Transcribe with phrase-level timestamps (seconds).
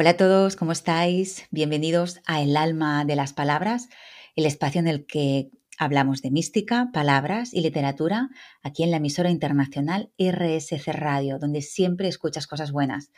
[0.00, 1.48] Hola a todos, ¿cómo estáis?
[1.50, 3.88] Bienvenidos a El alma de las palabras,
[4.36, 8.28] el espacio en el que hablamos de mística, palabras y literatura
[8.62, 13.10] aquí en la emisora internacional RSC Radio, donde siempre escuchas cosas buenas.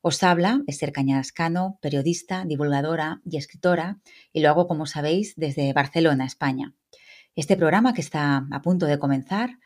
[0.00, 4.00] Os habla Esther Cañadascano, periodista, divulgadora y escritora,
[4.32, 6.72] y lo hago, como sabéis, desde Barcelona, España.
[7.36, 9.58] Este programa que está a punto de comenzar,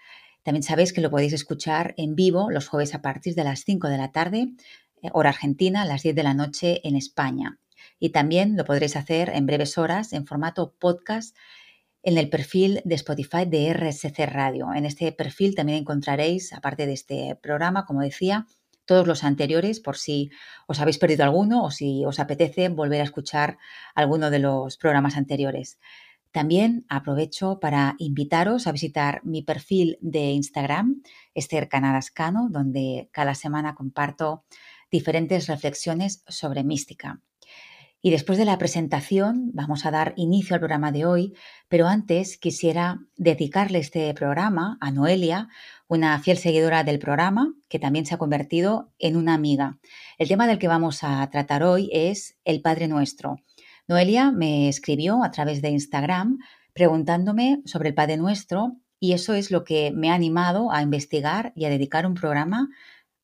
[0.42, 3.88] también sabéis que lo podéis escuchar en vivo los jueves a partir de las 5
[3.88, 4.48] de la tarde
[5.12, 7.58] hora argentina, a las 10 de la noche en España.
[7.98, 11.36] Y también lo podréis hacer en breves horas en formato podcast
[12.02, 14.72] en el perfil de Spotify de RSC Radio.
[14.74, 18.46] En este perfil también encontraréis, aparte de este programa, como decía,
[18.84, 20.30] todos los anteriores por si
[20.66, 23.58] os habéis perdido alguno o si os apetece volver a escuchar
[23.94, 25.78] alguno de los programas anteriores.
[26.30, 31.02] También aprovecho para invitaros a visitar mi perfil de Instagram,
[31.34, 34.44] Esther Canadascano, donde cada semana comparto
[34.90, 37.20] diferentes reflexiones sobre mística.
[38.06, 41.34] Y después de la presentación vamos a dar inicio al programa de hoy,
[41.68, 45.48] pero antes quisiera dedicarle este programa a Noelia,
[45.88, 49.78] una fiel seguidora del programa que también se ha convertido en una amiga.
[50.18, 53.38] El tema del que vamos a tratar hoy es el Padre Nuestro.
[53.88, 56.38] Noelia me escribió a través de Instagram
[56.74, 61.52] preguntándome sobre el Padre Nuestro y eso es lo que me ha animado a investigar
[61.56, 62.68] y a dedicar un programa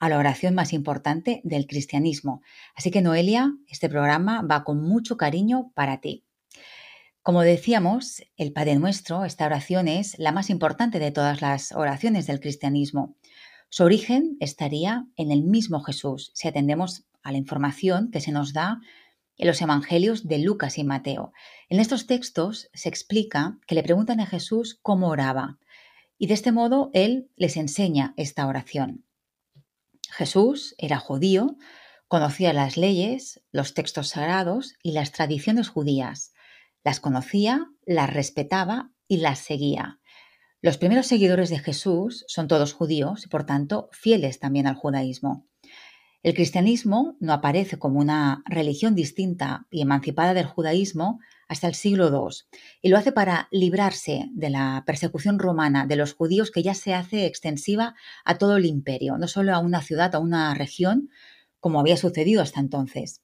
[0.03, 2.43] a la oración más importante del cristianismo.
[2.75, 6.25] Así que Noelia, este programa va con mucho cariño para ti.
[7.23, 12.27] Como decíamos, el Padre Nuestro, esta oración es la más importante de todas las oraciones
[12.27, 13.15] del cristianismo.
[13.69, 18.53] Su origen estaría en el mismo Jesús, si atendemos a la información que se nos
[18.53, 18.81] da
[19.37, 21.33] en los evangelios de Lucas y Mateo.
[21.69, 25.61] En estos textos se explica que le preguntan a Jesús cómo oraba
[26.19, 29.05] y de este modo él les enseña esta oración.
[30.11, 31.57] Jesús era judío,
[32.09, 36.33] conocía las leyes, los textos sagrados y las tradiciones judías.
[36.85, 40.01] Las conocía, las respetaba y las seguía.
[40.61, 45.49] Los primeros seguidores de Jesús son todos judíos y por tanto fieles también al judaísmo.
[46.23, 51.19] El cristianismo no aparece como una religión distinta y emancipada del judaísmo
[51.53, 52.37] hasta el siglo II
[52.83, 56.95] y lo hace para librarse de la persecución romana de los judíos que ya se
[56.95, 61.11] hace extensiva a todo el imperio, no solo a una ciudad a una región
[61.61, 63.23] como había sucedido hasta entonces.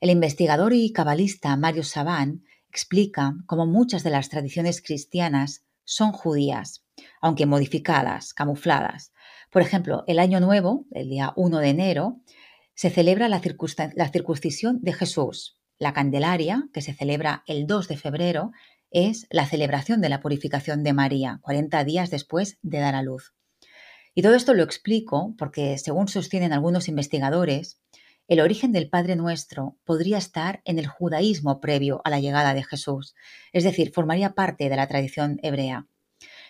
[0.00, 6.84] El investigador y cabalista Mario Saban explica cómo muchas de las tradiciones cristianas son judías,
[7.20, 9.12] aunque modificadas, camufladas,
[9.50, 12.20] por ejemplo, el Año Nuevo, el día 1 de enero,
[12.74, 15.57] se celebra la, circuncisión de Jesús.
[15.78, 18.50] La Candelaria, que se celebra el 2 de febrero,
[18.90, 23.34] es la celebración de la purificación de María, 40 días después de dar a luz.
[24.14, 27.80] Y todo esto lo explico porque, según sostienen algunos investigadores,
[28.26, 32.64] el origen del Padre Nuestro podría estar en el judaísmo previo a la llegada de
[32.64, 33.14] Jesús,
[33.52, 35.86] es decir, formaría parte de la tradición hebrea.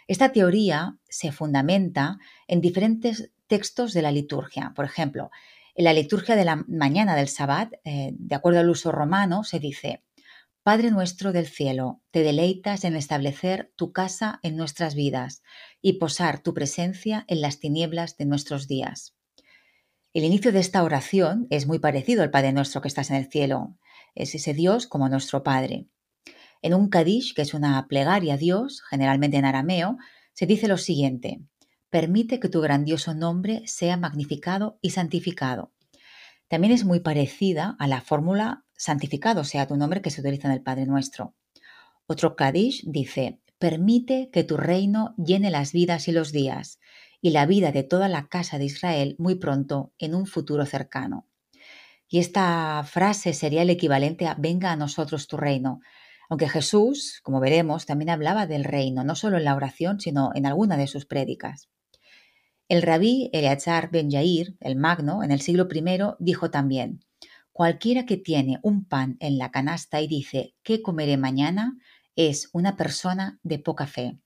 [0.07, 4.73] Esta teoría se fundamenta en diferentes textos de la liturgia.
[4.75, 5.31] Por ejemplo,
[5.79, 9.61] en la liturgia de la mañana del Sabbat, eh, de acuerdo al uso romano, se
[9.61, 10.03] dice,
[10.65, 15.41] Padre nuestro del cielo, te deleitas en establecer tu casa en nuestras vidas
[15.81, 19.15] y posar tu presencia en las tinieblas de nuestros días.
[20.13, 23.31] El inicio de esta oración es muy parecido al Padre nuestro que estás en el
[23.31, 23.77] cielo.
[24.17, 25.87] Es ese Dios como nuestro Padre.
[26.61, 29.97] En un Kadish, que es una plegaria a Dios, generalmente en arameo,
[30.33, 31.41] se dice lo siguiente:
[31.91, 35.73] Permite que tu grandioso nombre sea magnificado y santificado.
[36.47, 40.55] También es muy parecida a la fórmula santificado sea tu nombre que se utiliza en
[40.55, 41.35] el Padre Nuestro.
[42.07, 46.79] Otro Kadish dice: Permite que tu reino llene las vidas y los días,
[47.23, 51.27] y la vida de toda la casa de Israel muy pronto en un futuro cercano.
[52.07, 55.81] Y esta frase sería el equivalente a Venga a nosotros tu reino,
[56.29, 60.45] aunque Jesús, como veremos, también hablaba del reino, no solo en la oración, sino en
[60.45, 61.71] alguna de sus prédicas.
[62.69, 67.01] El rabí Eleazar ben Yair, el magno, en el siglo I, dijo también,
[67.53, 71.79] Cualquiera que tiene un pan en la canasta y dice, ¿qué comeré mañana?
[72.15, 74.19] es una persona de poca fe.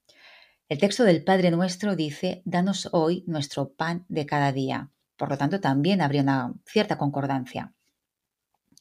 [0.68, 4.90] El texto del Padre Nuestro dice, Danos hoy nuestro pan de cada día.
[5.16, 7.74] Por lo tanto, también habría una cierta concordancia.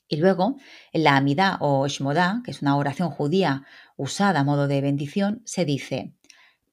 [0.07, 0.57] Y luego,
[0.94, 3.66] en la Amidá o Shmodá, que es una oración judía
[3.98, 6.14] usada a modo de bendición, se dice,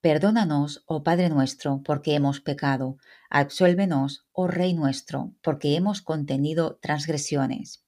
[0.00, 2.98] Perdónanos, oh Padre nuestro, porque hemos pecado.
[3.30, 7.84] Absuélvenos, oh Rey nuestro, porque hemos contenido transgresiones.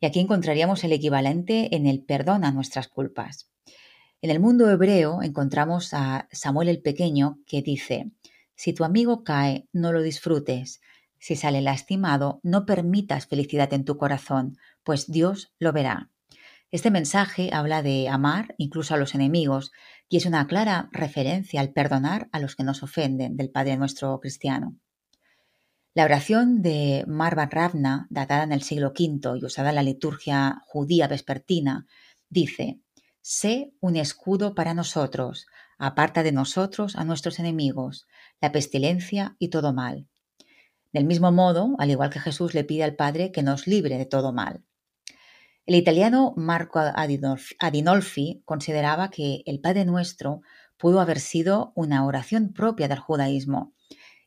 [0.00, 3.48] Y aquí encontraríamos el equivalente en el perdón a nuestras culpas.
[4.22, 8.10] En el mundo hebreo encontramos a Samuel el Pequeño que dice,
[8.56, 10.80] Si tu amigo cae, no lo disfrutes,
[11.20, 16.10] Si sale lastimado, no permitas felicidad en tu corazón, pues Dios lo verá.
[16.72, 19.70] Este mensaje habla de amar incluso a los enemigos
[20.08, 24.18] y es una clara referencia al perdonar a los que nos ofenden del Padre nuestro
[24.18, 24.76] cristiano.
[25.94, 30.60] La oración de Marvan Ravna, datada en el siglo V y usada en la liturgia
[30.66, 31.86] judía vespertina,
[32.28, 32.80] dice,
[33.22, 35.46] Sé un escudo para nosotros,
[35.78, 38.06] aparta de nosotros a nuestros enemigos,
[38.40, 40.06] la pestilencia y todo mal.
[40.92, 44.06] Del mismo modo, al igual que Jesús le pide al Padre que nos libre de
[44.06, 44.64] todo mal.
[45.66, 50.42] El italiano Marco Adinolfi consideraba que el Padre Nuestro
[50.78, 53.74] pudo haber sido una oración propia del judaísmo,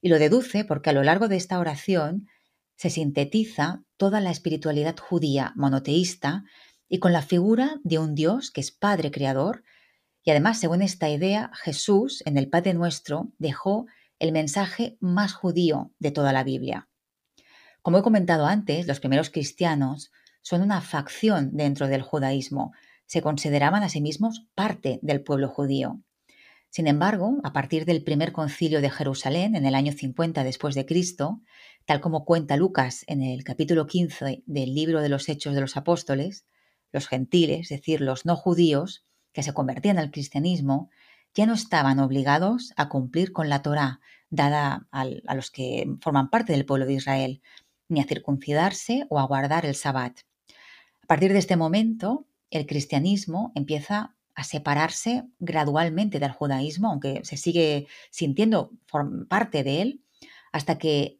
[0.02, 2.28] y lo deduce porque a lo largo de esta oración
[2.76, 6.44] se sintetiza toda la espiritualidad judía monoteísta
[6.90, 9.64] y con la figura de un Dios que es Padre Creador,
[10.26, 13.86] y además, según esta idea, Jesús, en el Padre Nuestro, dejó
[14.20, 16.90] el mensaje más judío de toda la Biblia.
[17.82, 20.12] Como he comentado antes, los primeros cristianos
[20.50, 22.74] son una facción dentro del judaísmo,
[23.06, 26.02] se consideraban a sí mismos parte del pueblo judío.
[26.72, 30.88] Sin embargo, a partir del primer concilio de Jerusalén en el año 50 después de
[30.88, 31.44] Cristo,
[31.86, 35.78] tal como cuenta Lucas en el capítulo 15 del libro de los Hechos de los
[35.78, 36.48] Apóstoles,
[36.92, 40.90] los gentiles, es decir, los no judíos que se convertían al cristianismo,
[41.36, 44.00] ya no estaban obligados a cumplir con la Torá
[44.32, 47.44] dada a los que forman parte del pueblo de Israel,
[47.88, 50.22] ni a circuncidarse o a guardar el sabbat.
[51.10, 57.88] Partir de este momento, el cristianismo empieza a separarse gradualmente del judaísmo, aunque se sigue
[58.12, 58.70] sintiendo
[59.28, 60.04] parte de él,
[60.52, 61.20] hasta que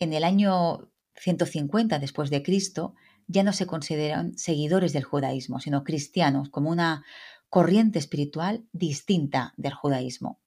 [0.00, 2.96] en el año 150 después de Cristo
[3.28, 7.04] ya no se consideran seguidores del judaísmo, sino cristianos, como una
[7.48, 10.40] corriente espiritual distinta del judaísmo.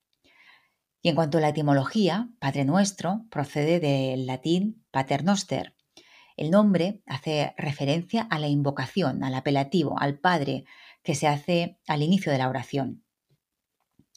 [1.02, 5.76] Y en cuanto a la etimología, Padre Nuestro procede del latín paternoster.
[6.42, 10.66] El nombre hace referencia a la invocación, al apelativo, al Padre
[11.04, 13.04] que se hace al inicio de la oración.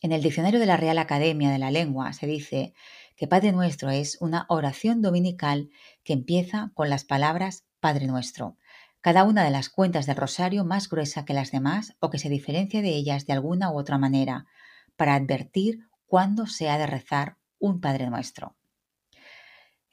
[0.01, 2.73] En el diccionario de la Real Academia de la Lengua se dice
[3.15, 5.69] que Padre Nuestro es una oración dominical
[6.03, 8.57] que empieza con las palabras Padre Nuestro,
[9.03, 12.31] cada una de las cuentas del rosario más gruesa que las demás o que se
[12.31, 14.47] diferencia de ellas de alguna u otra manera,
[14.97, 18.57] para advertir cuándo se ha de rezar un Padre Nuestro.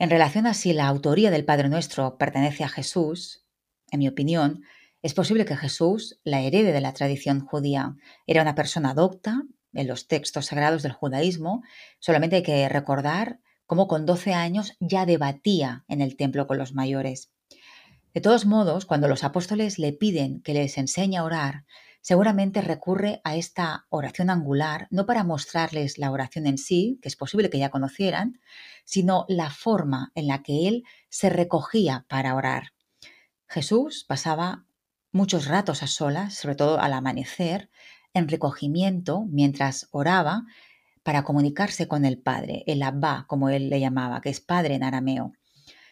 [0.01, 3.45] En relación a si la autoría del Padre Nuestro pertenece a Jesús,
[3.91, 4.63] en mi opinión,
[5.03, 7.97] es posible que Jesús la herede de la tradición judía.
[8.25, 9.43] Era una persona docta
[9.73, 11.61] en los textos sagrados del judaísmo.
[11.99, 16.73] Solamente hay que recordar cómo con 12 años ya debatía en el templo con los
[16.73, 17.31] mayores.
[18.15, 21.65] De todos modos, cuando los apóstoles le piden que les enseñe a orar,
[22.01, 27.15] seguramente recurre a esta oración angular no para mostrarles la oración en sí, que es
[27.15, 28.39] posible que ya conocieran,
[28.83, 32.73] sino la forma en la que él se recogía para orar.
[33.47, 34.65] Jesús pasaba
[35.11, 37.69] muchos ratos a solas, sobre todo al amanecer,
[38.13, 40.43] en recogimiento mientras oraba
[41.03, 44.83] para comunicarse con el Padre, el Abba, como él le llamaba, que es Padre en
[44.83, 45.33] arameo.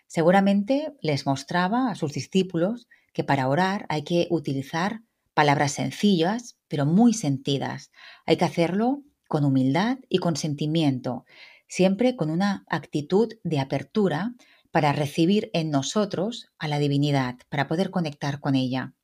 [0.07, 5.01] Seguramente les mostraba a sus discípulos que para orar hay que utilizar
[5.39, 7.91] palabras sencillas, pero muy sentidas.
[8.25, 11.23] Hay que hacerlo con humildad y con sentimiento,
[11.65, 14.33] siempre con una actitud de apertura
[14.71, 18.95] para recibir en nosotros a la divinidad, para poder conectar con ella.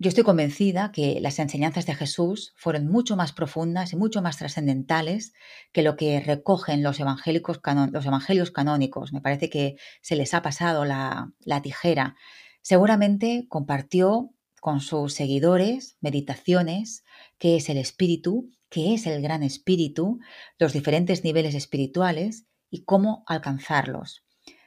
[0.00, 4.38] Yo estoy convencida que las enseñanzas de Jesús fueron mucho más profundas y mucho más
[4.38, 5.32] trascendentales
[5.70, 9.12] que lo que recogen los, los evangelios canónicos.
[9.12, 12.16] Me parece que se les ha pasado la, la tijera.
[12.62, 14.32] Seguramente compartió
[14.66, 17.04] con sus seguidores meditaciones,
[17.38, 20.18] qué es el espíritu, qué es el gran espíritu,
[20.58, 24.24] los diferentes niveles espirituales y cómo alcanzarlos.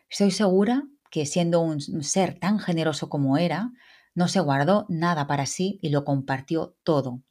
[0.10, 3.74] Estoy segura que siendo un ser tan generoso como era,
[4.16, 7.22] no se guardó nada para sí y lo compartió todo.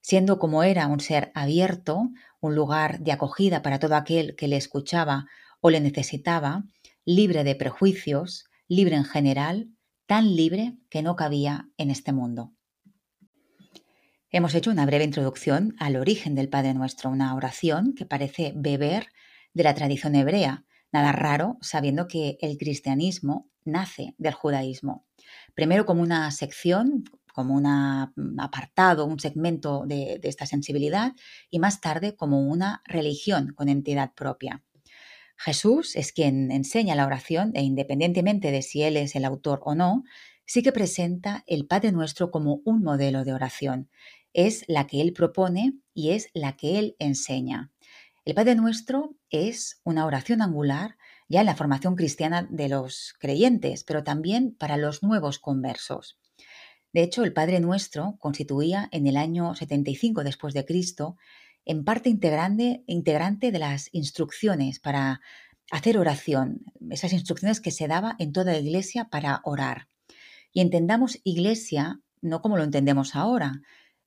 [0.00, 2.08] Siendo como era un ser abierto,
[2.40, 5.26] un lugar de acogida para todo aquel que le escuchaba
[5.60, 6.64] o le necesitaba,
[7.04, 9.68] libre de prejuicios, libre en general,
[10.08, 12.52] tan libre que no cabía en este mundo.
[14.30, 19.06] Hemos hecho una breve introducción al origen del Padre Nuestro, una oración que parece beber
[19.54, 25.06] de la tradición hebrea, nada raro sabiendo que el cristianismo nace del judaísmo
[25.54, 27.66] primero como una sección, como un
[28.38, 31.12] apartado, un segmento de, esta sensibilidad
[31.50, 34.62] y más tarde como una religión con entidad propia.
[35.38, 39.76] Jesús es quien enseña la oración e independientemente de si él es el autor o
[39.76, 40.02] no,
[40.46, 43.88] sí que presenta el Padre Nuestro como un modelo de oración.
[44.32, 47.70] Es la que él propone y es la que él enseña.
[48.24, 50.96] El Padre Nuestro es una oración angular
[51.28, 56.18] ya en la formación cristiana de los creyentes, pero también para los nuevos conversos.
[56.92, 61.16] De hecho, el Padre Nuestro constituía en el año 75 después de Cristo
[61.68, 65.20] en parte integrante, integrante de las instrucciones para
[65.70, 69.86] hacer oración, esas instrucciones que se daba en toda la iglesia para orar.
[70.52, 73.60] Y entendamos iglesia no como lo entendemos ahora,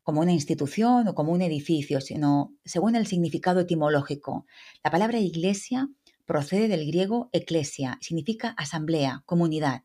[0.03, 4.46] como una institución o como un edificio, sino según el significado etimológico.
[4.84, 5.88] La palabra iglesia
[6.25, 9.84] procede del griego eclesia, significa asamblea, comunidad.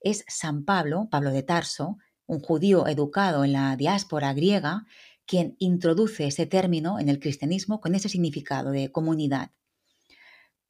[0.00, 1.96] Es San Pablo, Pablo de Tarso,
[2.26, 4.84] un judío educado en la diáspora griega,
[5.28, 9.50] quien introduce ese término en el cristianismo con ese significado de comunidad.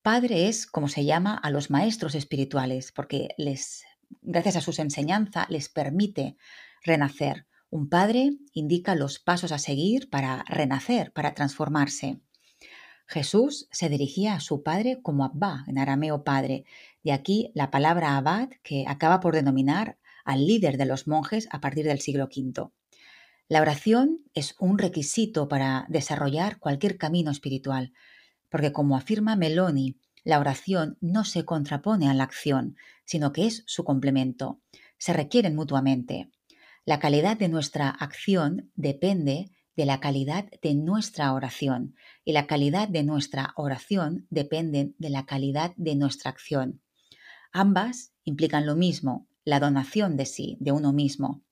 [0.02, 3.84] Padre es como se llama a los maestros espirituales, porque les,
[4.20, 6.36] gracias a sus enseñanzas les permite
[6.82, 7.46] renacer.
[7.70, 12.20] Un padre indica los pasos a seguir para renacer, para transformarse.
[13.06, 16.64] Jesús se dirigía a su padre como Abba, en arameo padre,
[17.04, 21.60] de aquí la palabra abad que acaba por denominar al líder de los monjes a
[21.60, 22.72] partir del siglo V.
[23.50, 27.94] La oración es un requisito para desarrollar cualquier camino espiritual,
[28.50, 32.76] porque como afirma Meloni, la oración no se contrapone a la acción,
[33.06, 34.60] sino que es su complemento.
[34.98, 36.30] Se requieren mutuamente.
[36.84, 41.94] La calidad de nuestra acción depende de la calidad de nuestra oración
[42.26, 46.82] y la calidad de nuestra oración depende de la calidad de nuestra acción.
[47.52, 51.44] Ambas implican lo mismo, la donación de sí, de uno mismo.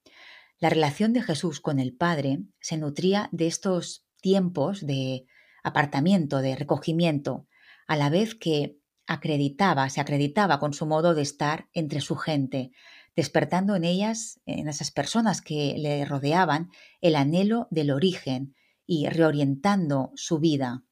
[0.59, 5.27] La relación de Jesús con el Padre se nutría de estos tiempos de
[5.63, 7.47] apartamiento, de recogimiento,
[7.87, 12.71] a la vez que acreditaba, se acreditaba con su modo de estar entre su gente,
[13.15, 16.71] despertando en ellas, en esas personas que le rodeaban,
[17.03, 18.55] el anhelo del origen
[18.87, 20.85] y reorientando su vida.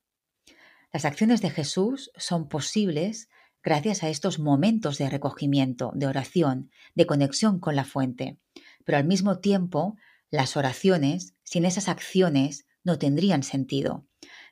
[0.92, 3.30] Las acciones de Jesús son posibles
[3.62, 8.38] gracias a estos momentos de recogimiento, de oración, de conexión con la fuente
[8.84, 9.96] pero al mismo tiempo
[10.30, 14.06] las oraciones sin esas acciones no tendrían sentido.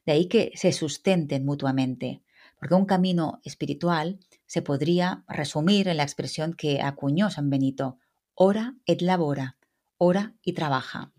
[0.04, 2.22] De ahí que se sustenten mutuamente,
[2.58, 7.98] porque un camino espiritual se podría resumir en la expresión que acuñó San Benito,
[8.34, 9.56] ora et labora,
[9.98, 11.12] ora y trabaja.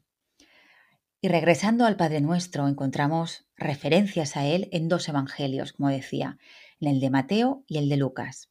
[1.22, 6.38] Y regresando al Padre Nuestro, encontramos referencias a él en dos evangelios, como decía,
[6.82, 8.50] en el de Mateo y el de Lucas.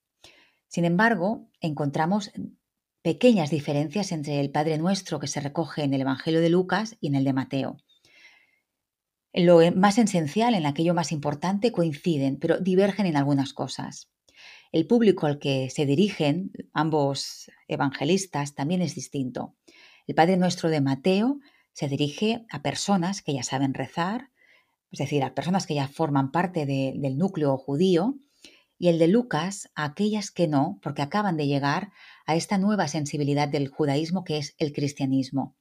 [0.69, 2.31] Sin embargo, encontramos
[3.03, 7.09] pequeñas diferencias entre el Padre Nuestro que se recoge en el Evangelio de Lucas y
[7.09, 7.77] en el de Mateo.
[9.33, 14.11] Lo más esencial, en aquello más importante, coinciden, pero divergen en algunas cosas.
[14.73, 19.55] El público al que se dirigen ambos evangelistas también es distinto.
[20.07, 21.41] El Padre Nuestro de Mateo
[21.73, 24.31] se dirige a personas que ya saben rezar,
[24.91, 28.17] es decir, a personas que ya forman parte del núcleo judío,
[28.79, 31.93] y el de Lucas a aquellas que no, porque acaban de llegar
[32.27, 35.57] a esta nueva sensibilidad del judaísmo que es el cristianismo.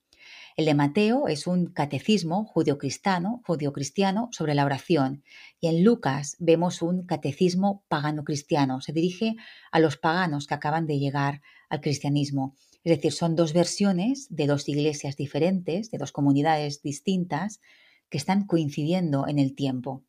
[0.58, 3.42] El de Mateo es un catecismo judio-cristiano,
[3.74, 5.24] cristiano sobre la oración
[5.60, 8.82] y en Lucas vemos un catecismo pagano-cristiano.
[8.82, 9.36] Se dirige
[9.72, 12.56] a los paganos que acaban de llegar al cristianismo.
[12.84, 17.62] Es decir, son dos versiones de dos iglesias diferentes, de dos comunidades distintas
[18.10, 20.04] que están coincidiendo en el tiempo.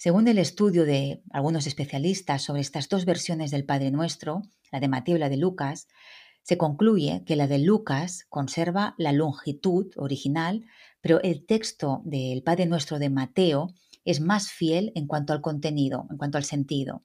[0.00, 4.86] Según el estudio de algunos especialistas sobre estas dos versiones del Padre Nuestro, la de
[4.86, 5.88] Mateo y la de Lucas,
[6.42, 10.64] se concluye que la de Lucas conserva la longitud original,
[11.00, 13.74] pero el texto del Padre Nuestro de Mateo
[14.04, 17.04] es más fiel en cuanto al contenido, en cuanto al sentido.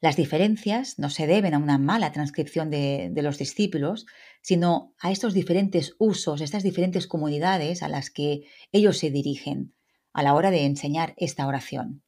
[0.00, 4.04] Las diferencias no se deben a una mala transcripción de, de, los discípulos,
[4.42, 9.74] sino a estos diferentes usos, estas diferentes comunidades a las que ellos se dirigen
[10.12, 12.02] a la hora de enseñar esta oración.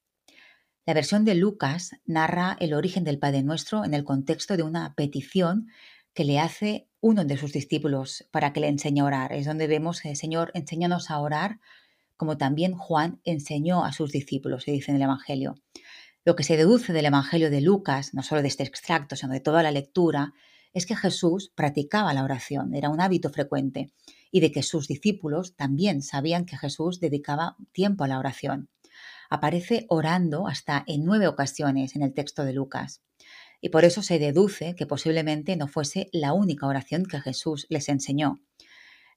[0.84, 4.94] La versión de Lucas narra el origen del Padre Nuestro en el contexto de una
[4.94, 5.68] petición
[6.12, 9.32] que le hace uno de sus discípulos para que le enseñe a orar.
[9.32, 11.60] Es donde vemos el Señor enséñanos a orar,
[12.16, 15.54] como también Juan enseñó a sus discípulos, se dice en el Evangelio.
[16.24, 19.40] Lo que se deduce del Evangelio de Lucas, no solo de este extracto, sino de
[19.40, 20.32] toda la lectura,
[20.72, 23.92] es que Jesús practicaba la oración, era un hábito frecuente
[24.32, 28.70] y de que sus discípulos también sabían que Jesús dedicaba tiempo a la oración.
[29.30, 33.02] Aparece orando hasta en nueve ocasiones en el texto de Lucas.
[33.60, 37.88] Y por eso se deduce que posiblemente no fuese la única oración que Jesús les
[37.88, 38.40] enseñó.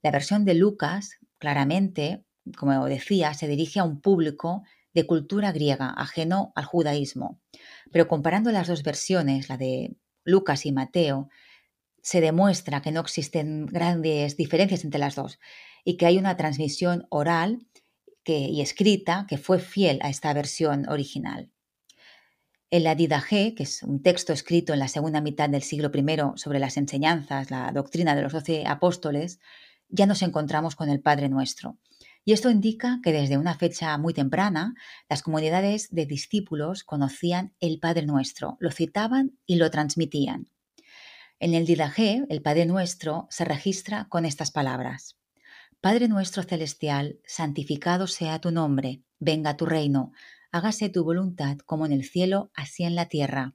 [0.03, 2.23] La versión de Lucas, claramente,
[2.57, 7.39] como decía, se dirige a un público de cultura griega, ajeno al judaísmo.
[7.91, 11.29] Pero comparando las dos versiones, la de Lucas y Mateo,
[12.05, 15.39] se demuestra que no existen grandes diferencias entre las dos
[15.83, 17.65] y que hay una transmisión oral
[18.27, 21.49] y escrita que fue fiel a esta versión original.
[22.69, 26.37] En la Didaje, que es un texto escrito en la segunda mitad del siglo I
[26.37, 29.39] sobre las enseñanzas, la doctrina de los doce apóstoles,
[29.89, 31.79] ya nos encontramos con el Padre Nuestro.
[32.23, 34.75] Y esto indica que desde una fecha muy temprana
[35.09, 40.49] las comunidades de discípulos conocían el Padre Nuestro, lo citaban y lo transmitían.
[41.37, 45.17] En el Didaje, el Padre Nuestro se registra con estas palabras.
[45.81, 50.13] Padre nuestro celestial, santificado sea tu nombre, venga tu reino,
[50.53, 53.53] hágase tu voluntad como en el cielo, así en la tierra.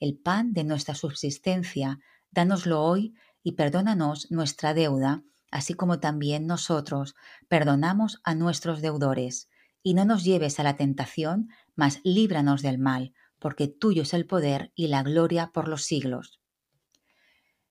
[0.00, 2.00] El pan de nuestra subsistencia,
[2.32, 5.22] dánoslo hoy y perdónanos nuestra deuda,
[5.52, 7.14] así como también nosotros
[7.48, 9.48] perdonamos a nuestros deudores.
[9.84, 14.26] Y no nos lleves a la tentación, mas líbranos del mal, porque tuyo es el
[14.26, 16.39] poder y la gloria por los siglos.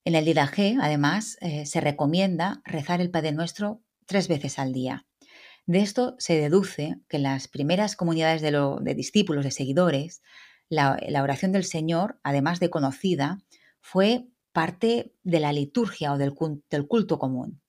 [0.05, 5.05] En el Didaje, además, eh, se recomienda rezar el Padre Nuestro tres veces al día.
[5.65, 10.23] De esto se deduce que las primeras comunidades de, discípulos, de seguidores,
[10.67, 13.43] la, oración del Señor, además de conocida,
[13.81, 16.33] fue parte de la liturgia o del,
[16.71, 17.61] del culto común.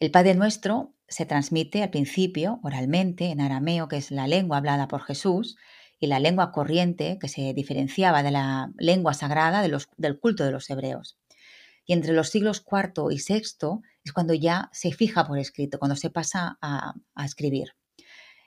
[0.00, 4.88] El Padre Nuestro se transmite al principio oralmente en arameo, que es la lengua hablada
[4.88, 5.56] por Jesús,
[5.98, 10.68] y la lengua corriente, que se diferenciaba de la lengua sagrada del culto de los
[10.70, 11.18] hebreos.
[11.86, 15.96] Y entre los siglos IV y VI es cuando ya se fija por escrito, cuando
[15.96, 17.76] se pasa a, escribir.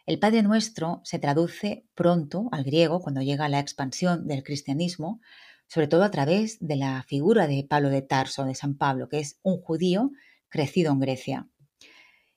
[0.05, 5.21] El Padre Nuestro se traduce pronto al griego cuando llega la expansión del cristianismo,
[5.67, 9.19] sobre todo a través de la figura de Pablo de Tarso, de San Pablo, que
[9.19, 10.11] es un judío
[10.49, 11.47] crecido en Grecia.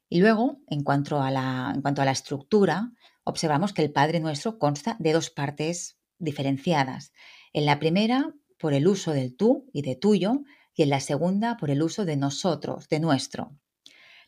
[0.09, 2.92] Y luego, en cuanto a la, en cuanto a la estructura,
[3.25, 7.12] observamos que el Padre Nuestro consta de dos partes diferenciadas.
[7.52, 10.43] En la primera, por el uso del tú y de tuyo,
[10.75, 13.57] y en la segunda por el uso de nosotros, de nuestro.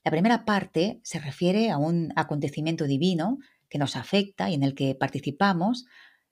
[0.05, 3.39] La primera parte se refiere a un acontecimiento divino
[3.71, 5.87] que nos afecta y en el que participamos,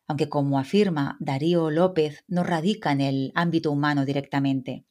[0.07, 4.85] aunque como afirma Darío López, no radica en el ámbito humano directamente.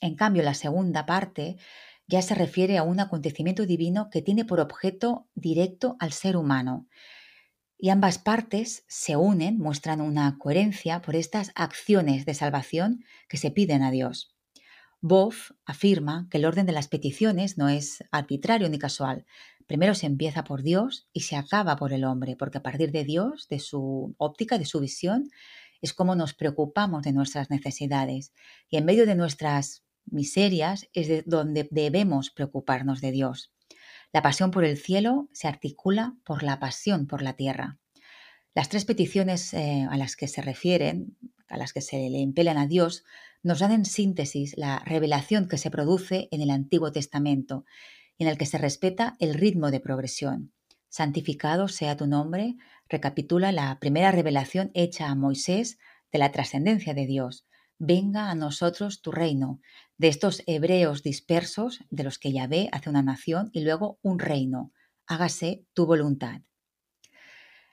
[0.00, 1.56] En cambio, la segunda parte
[2.06, 6.86] ya se refiere a un acontecimiento divino que tiene por objeto directo al ser humano
[7.78, 13.50] y ambas partes se unen, muestran una coherencia por estas acciones de salvación que se
[13.50, 14.34] piden a Dios.
[15.00, 19.26] Boff afirma que el orden de las peticiones no es arbitrario ni casual.
[19.66, 23.04] Primero se empieza por Dios y se acaba por el hombre, porque a partir de
[23.04, 25.28] Dios, de su óptica, de su visión,
[25.82, 28.32] es como nos preocupamos de nuestras necesidades.
[28.70, 33.52] Y en medio de nuestras miserias es de donde debemos preocuparnos de Dios.
[34.12, 37.78] La pasión por el cielo se articula por la pasión por la tierra.
[38.54, 41.16] Las tres peticiones eh, a las que se refieren,
[41.48, 43.04] a las que se le impelan a Dios,
[43.42, 47.64] nos dan en síntesis la revelación que se produce en el Antiguo Testamento,
[48.18, 50.52] en el que se respeta el ritmo de progresión.
[50.88, 52.56] Santificado sea tu nombre,
[52.88, 55.78] recapitula la primera revelación hecha a Moisés
[56.10, 57.45] de la trascendencia de Dios,
[57.78, 59.60] venga a nosotros tu reino,
[59.98, 64.72] de estos hebreos dispersos de los que Yahvé hace una nación y luego un reino,
[65.06, 66.42] hágase tu voluntad.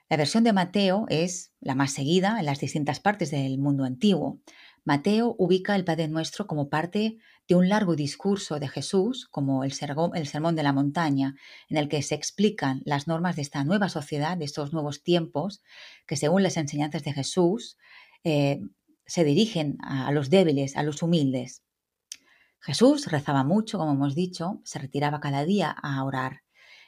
[0.08, 4.40] La versión de Mateo es la más seguida en las distintas partes del mundo antiguo.
[4.84, 7.16] Mateo ubica el Padre Nuestro como parte
[7.48, 11.34] de un largo discurso de Jesús, como el, Sermón de la Montaña,
[11.68, 15.62] en el que se explican las normas de esta nueva sociedad, de estos nuevos tiempos,
[16.06, 17.78] que según las enseñanzas de Jesús,
[18.24, 18.60] eh,
[19.06, 21.62] se dirigen a, los débiles, a los humildes.
[22.60, 26.42] Jesús rezaba mucho, como hemos dicho, se retiraba cada día a orar.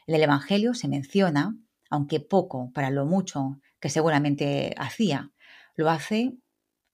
[0.06, 1.56] En el Evangelio se menciona,
[1.90, 5.32] aunque poco para lo mucho que seguramente hacía,
[5.74, 6.38] lo hace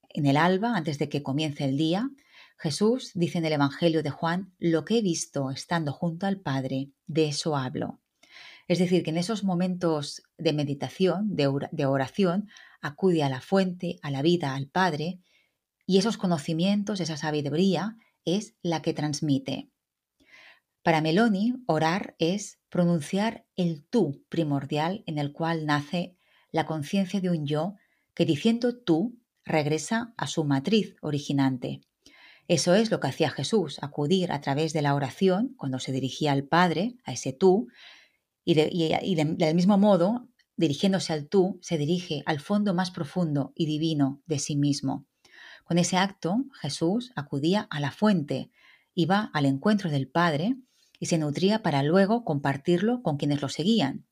[0.09, 2.09] en el alba, antes de que comience el día.
[2.57, 6.91] Jesús dice en el Evangelio de Juan, lo que he visto estando junto al Padre,
[7.07, 8.01] de eso hablo.
[8.67, 12.49] Es decir, que en esos momentos de meditación, de oración,
[12.83, 15.19] acude a la fuente, a la vida, al Padre,
[15.87, 19.69] y esos conocimientos, esa sabiduría, es la que transmite.
[20.83, 26.15] Para Meloni, orar es pronunciar el tú primordial en el cual nace
[26.51, 27.75] la conciencia de un yo
[28.13, 31.81] que diciendo tú regresa a su matriz originante.
[32.47, 36.33] Eso es lo que hacía Jesús, acudir a través de la oración cuando se dirigía
[36.33, 37.67] al Padre, a ese tú,
[38.45, 40.27] y, del mismo modo
[40.63, 45.05] dirigiéndose al tú, se dirige al fondo más profundo y divino de sí mismo.
[45.65, 48.49] Con ese acto, Jesús acudía a la fuente,
[48.95, 50.55] iba al encuentro del Padre
[50.99, 54.05] y se nutría para luego compartirlo con quienes lo seguían.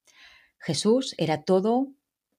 [0.59, 1.87] Jesús era todo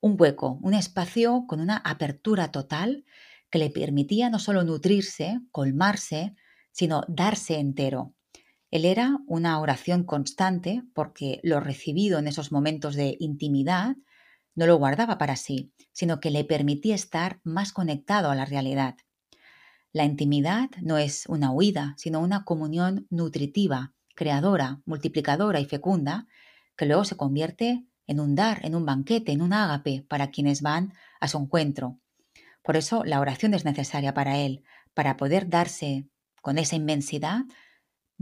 [0.01, 3.05] un hueco, un espacio con una apertura total
[3.51, 6.35] que le permitía no solo nutrirse, colmarse,
[6.70, 8.12] sino darse entero.
[8.72, 13.96] Él era una oración constante porque lo recibido en esos momentos de intimidad
[14.54, 18.96] no lo guardaba para sí, sino que le permitía estar más conectado a la realidad.
[19.92, 26.26] La intimidad no es una huida, sino una comunión nutritiva, creadora, multiplicadora y fecunda,
[26.74, 30.62] que luego se convierte en un dar, en un banquete, en un ágape para quienes
[30.62, 32.00] van a su encuentro.
[32.62, 36.08] Por eso la oración es necesaria para él, para poder darse
[36.40, 37.42] con esa inmensidad,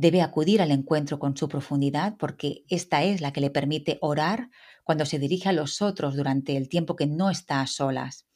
[0.00, 4.48] debe acudir al encuentro con su profundidad porque esta es la que le permite orar
[4.82, 8.26] cuando se dirige a los otros durante el tiempo que no está a solas.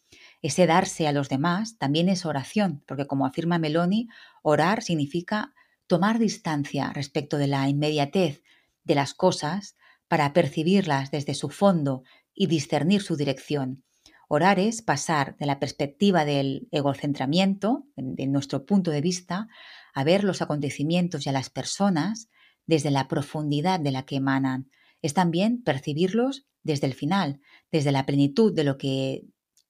[0.43, 4.09] Ese darse a los demás también es oración, porque como afirma Meloni,
[4.43, 5.55] orar significa
[5.87, 8.43] tomar distancia respecto de la inmediatez
[8.85, 12.03] de las cosas para percibirlas desde su fondo
[12.35, 13.85] y discernir su dirección.
[14.29, 19.49] Orar es pasar de la perspectiva del egocentramiento, de nuestro punto de vista,
[19.95, 22.29] a ver los acontecimientos y a las personas
[22.67, 24.71] desde la profundidad de la que emanan.
[25.03, 29.25] Es también percibirlos desde el final, desde la plenitud de lo que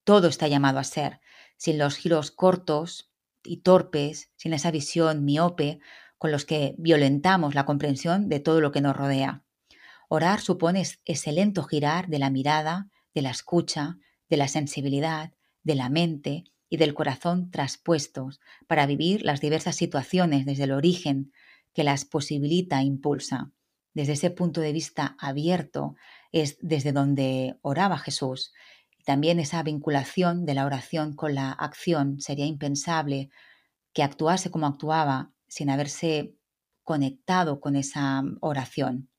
[0.04, 1.20] todo está llamado a ser,
[1.56, 3.10] sin los giros cortos
[3.42, 5.80] y torpes, sin esa visión miope
[6.18, 9.44] con los que violentamos la comprensión de todo lo que nos rodea.
[10.08, 15.32] Orar supone ese lento girar de la mirada, de la escucha, de la sensibilidad,
[15.62, 21.32] de la mente y del corazón traspuestos para vivir las diversas situaciones desde el origen
[21.72, 23.52] que las posibilita e impulsa.
[23.92, 25.94] Desde ese punto de vista abierto
[26.32, 28.52] es desde donde oraba Jesús.
[29.04, 33.30] También esa vinculación de la oración con la acción sería impensable
[33.92, 36.34] que actuase como actuaba sin haberse
[36.82, 39.10] conectado con esa oración.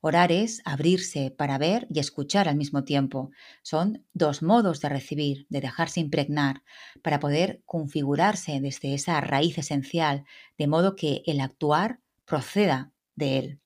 [0.00, 3.30] Orar es abrirse para ver y escuchar al mismo tiempo.
[3.62, 6.62] Son dos modos de recibir, de dejarse impregnar,
[7.02, 10.24] para poder configurarse desde esa raíz esencial,
[10.56, 13.60] de modo que el actuar proceda de él.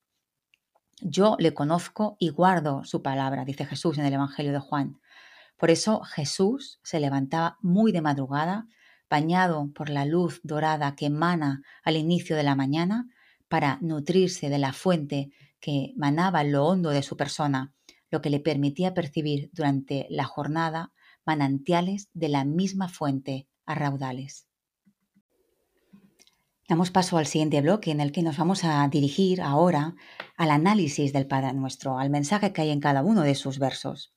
[1.01, 4.99] Yo le conozco y guardo su palabra, dice Jesús en el Evangelio de Juan.
[5.57, 8.67] Por eso Jesús se levantaba muy de madrugada,
[9.07, 13.07] bañado por la luz dorada que emana al inicio de la mañana,
[13.47, 15.29] para nutrirse de la fuente
[15.63, 17.73] que manaba lo hondo de su persona,
[18.11, 20.91] lo que le permitía percibir durante la jornada
[21.25, 24.45] manantiales de la misma fuente a raudales.
[26.67, 29.95] Damos paso al siguiente bloque en el que nos vamos a dirigir ahora
[30.35, 34.13] al análisis del Padre Nuestro, al mensaje que hay en cada uno de sus versos.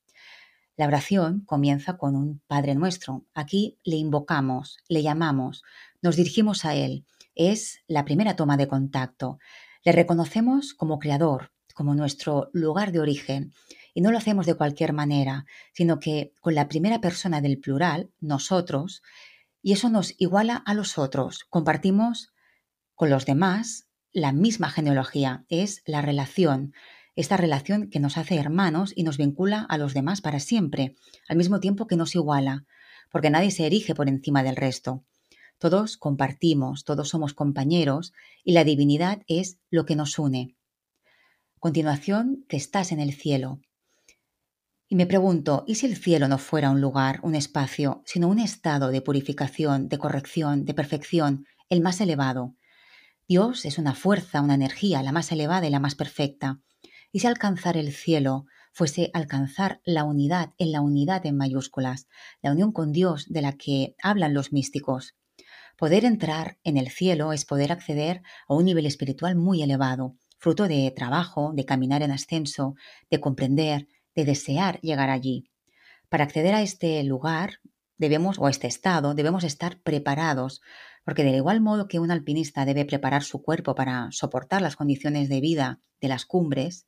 [0.75, 3.25] La oración comienza con un Padre Nuestro.
[3.33, 5.63] Aquí le invocamos, le llamamos,
[6.01, 7.05] nos dirigimos a Él.
[7.35, 9.39] Es la primera toma de contacto,
[9.83, 13.53] le reconocemos como creador, como nuestro lugar de origen,
[13.93, 18.11] y no lo hacemos de cualquier manera, sino que con la primera persona del plural,
[18.19, 19.01] nosotros,
[19.61, 21.45] y eso nos iguala a los otros.
[21.49, 22.33] Compartimos
[22.95, 26.73] con los demás la misma genealogía, es la relación,
[27.15, 30.95] esta relación que nos hace hermanos y nos vincula a los demás para siempre,
[31.27, 32.65] al mismo tiempo que nos iguala,
[33.11, 35.03] porque nadie se erige por encima del resto.
[35.59, 40.55] Todos compartimos, todos somos compañeros y la divinidad es lo que nos une.
[41.55, 43.59] A continuación, te estás en el cielo.
[44.87, 48.39] Y me pregunto, ¿y si el cielo no fuera un lugar, un espacio, sino un
[48.39, 52.55] estado de purificación, de corrección, de perfección, el más elevado?
[53.27, 56.61] Dios es una fuerza, una energía, la más elevada y la más perfecta.
[57.11, 62.07] Y si alcanzar el cielo fuese alcanzar la unidad en la unidad en mayúsculas,
[62.43, 65.16] la unión con Dios de la que hablan los místicos,
[65.77, 70.67] Poder entrar en el cielo es poder acceder a un nivel espiritual muy elevado, fruto
[70.67, 72.73] de trabajo, de caminar en ascenso,
[73.11, 75.51] de comprender, de desear llegar allí.
[76.09, 77.59] Para acceder a este lugar
[77.99, 80.61] debemos, o a este estado, debemos estar preparados,
[81.05, 85.29] porque del igual modo que un alpinista debe preparar su cuerpo para soportar las condiciones
[85.29, 86.87] de vida de las cumbres,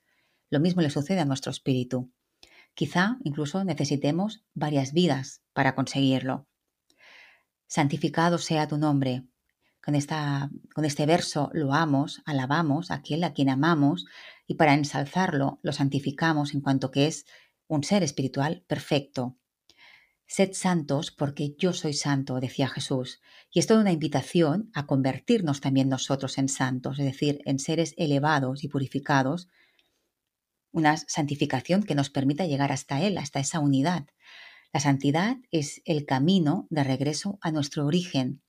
[0.49, 2.11] lo mismo le sucede a nuestro espíritu.
[2.73, 6.48] Quizá incluso necesitemos varias vidas para conseguirlo
[7.69, 9.23] santificado sea tu nombre.
[9.81, 14.05] Con, esta, con este verso lo amos, alabamos a aquel a quien amamos
[14.45, 17.25] y para ensalzarlo lo santificamos en cuanto que es
[17.67, 19.37] un ser espiritual perfecto.
[20.25, 23.21] Sed santos porque yo soy santo, decía Jesús.
[23.51, 27.93] Y es toda una invitación a convertirnos también nosotros en santos, es decir, en seres
[27.97, 29.47] elevados y purificados,
[30.71, 34.05] una santificación que nos permita llegar hasta Él, hasta esa unidad.
[34.71, 38.41] La santidad es el camino de regreso a nuestro origen.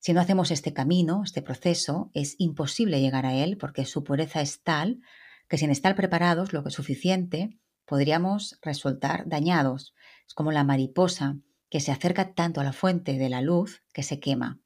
[0.00, 4.40] Si no hacemos este camino, este proceso, es imposible llegar a él porque su pureza
[4.40, 5.00] es tal
[5.48, 9.94] que sin estar preparados lo que es suficiente, podríamos resultar dañados.
[10.26, 11.36] Es como la mariposa
[11.68, 14.60] que se acerca tanto a la fuente de la luz que se quema.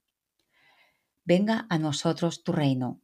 [1.25, 3.03] Venga a nosotros tu reino.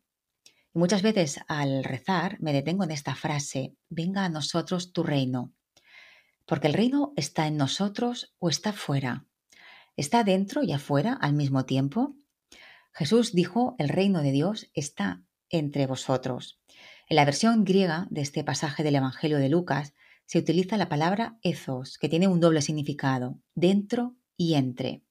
[0.75, 5.53] Y muchas veces al rezar me detengo en esta frase, venga a nosotros tu reino.
[6.47, 9.27] Porque el reino está en nosotros o está fuera.
[9.97, 12.15] ¿Está dentro y afuera al mismo tiempo?
[12.93, 16.61] Jesús dijo, el reino de Dios está entre vosotros.
[17.09, 19.95] En la versión griega de este pasaje del Evangelio de Lucas
[20.27, 25.03] se utiliza la palabra ethos, que tiene un doble significado, dentro y entre.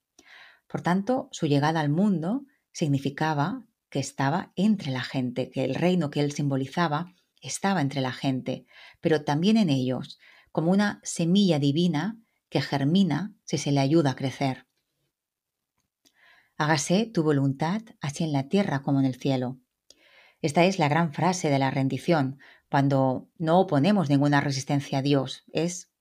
[0.67, 6.09] Por tanto, su llegada al mundo significaba que estaba entre la gente, que el reino
[6.09, 8.65] que él simbolizaba estaba entre la gente,
[9.01, 10.19] pero también en ellos,
[10.51, 12.17] como una semilla divina
[12.49, 14.67] que germina si se le ayuda a crecer.
[16.57, 19.57] Hágase tu voluntad así en la tierra como en el cielo.
[20.41, 25.43] Esta es la gran frase de la rendición, cuando no oponemos ninguna resistencia a Dios.
[25.53, 25.91] Es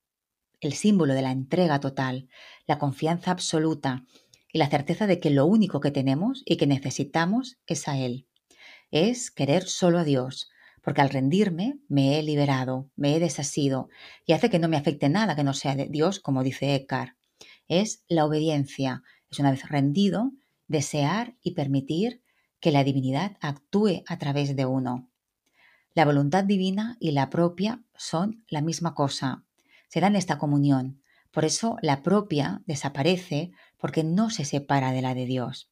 [0.60, 2.28] el símbolo de la entrega total,
[2.66, 4.04] la confianza absoluta
[4.52, 8.26] y la certeza de que lo único que tenemos y que necesitamos es a Él.
[8.90, 10.50] Es querer solo a Dios,
[10.82, 13.88] porque al rendirme me he liberado, me he desasido
[14.26, 17.16] y hace que no me afecte nada que no sea de Dios, como dice Eckhart.
[17.68, 20.32] Es la obediencia, es una vez rendido,
[20.66, 22.22] desear y permitir
[22.60, 25.08] que la divinidad actúe a través de uno.
[25.94, 29.44] La voluntad divina y la propia son la misma cosa,
[29.88, 31.02] se dan esta comunión.
[31.32, 35.70] Por eso la propia desaparece porque no se separa de la de Dios.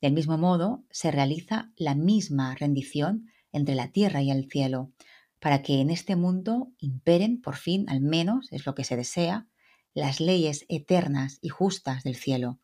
[0.00, 4.92] Del mismo modo, se realiza la misma rendición entre la tierra y el cielo,
[5.40, 9.46] para que en este mundo imperen, por fin, al menos es lo que se desea,
[9.94, 12.60] las leyes eternas y justas del cielo,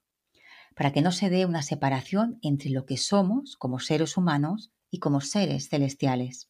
[0.74, 4.98] para que no se dé una separación entre lo que somos como seres humanos y
[4.98, 6.48] como seres celestiales,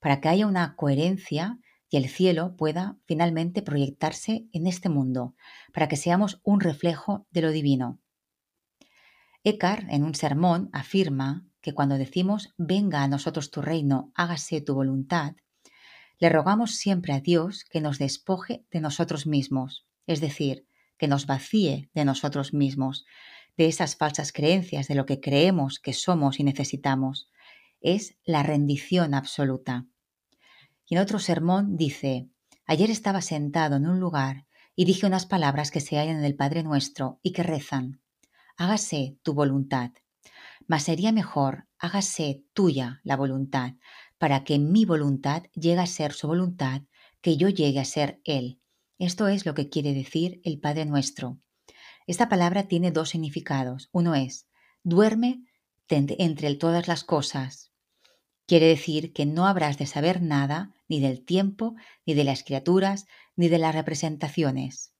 [0.00, 1.58] para que haya una coherencia
[1.90, 5.34] y el cielo pueda finalmente proyectarse en este mundo,
[5.72, 7.98] para que seamos un reflejo de lo divino.
[9.44, 14.74] Eckhart, en un sermón, afirma que cuando decimos venga a nosotros tu reino, hágase tu
[14.74, 15.34] voluntad,
[16.18, 21.26] le rogamos siempre a Dios que nos despoje de nosotros mismos, es decir, que nos
[21.26, 23.04] vacíe de nosotros mismos,
[23.58, 27.28] de esas falsas creencias de lo que creemos que somos y necesitamos.
[27.82, 29.84] Es la rendición absoluta.
[30.86, 32.30] Y en otro sermón dice,
[32.64, 36.34] ayer estaba sentado en un lugar y dije unas palabras que se hallan en el
[36.34, 38.00] Padre nuestro y que rezan,
[38.56, 39.90] hágase tu voluntad.
[40.68, 43.72] Mas sería mejor, hágase tuya la voluntad,
[44.18, 46.82] para que mi voluntad llegue a ser su voluntad,
[47.22, 48.60] que yo llegue a ser Él.
[48.98, 51.40] Esto es lo que quiere decir el Padre nuestro.
[52.06, 53.88] Esta palabra tiene dos significados.
[53.92, 54.46] Uno es,
[54.82, 55.42] duerme
[55.88, 57.72] entre todas las cosas.
[58.46, 63.06] Quiere decir que no habrás de saber nada ni del tiempo, ni de las criaturas,
[63.36, 64.92] ni de las representaciones.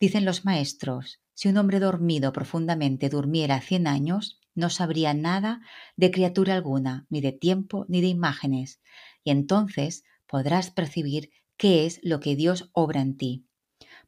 [0.00, 5.60] Dicen los maestros, si un hombre dormido profundamente durmiera cien años, no sabría nada
[5.96, 8.80] de criatura alguna, ni de tiempo, ni de imágenes,
[9.22, 13.46] y entonces podrás percibir qué es lo que Dios obra en ti.